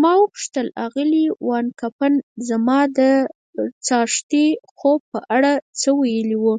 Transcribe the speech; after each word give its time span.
ما 0.00 0.12
وپوښتل: 0.22 0.66
آغلې 0.84 1.24
وان 1.48 1.66
کمپن 1.80 2.12
زما 2.48 2.78
د 2.98 2.98
څاښتي 3.86 4.46
خوب 4.74 5.00
په 5.12 5.18
اړه 5.36 5.52
څه 5.80 5.88
ویلي 6.00 6.36
وو؟ 6.42 6.54